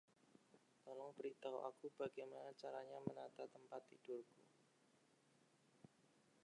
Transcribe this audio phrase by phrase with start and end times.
[0.85, 4.41] Tolong beritahu aku bagaimana caranya menata tempat tidurku.